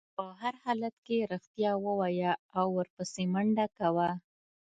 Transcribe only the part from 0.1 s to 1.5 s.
په هر حالت کې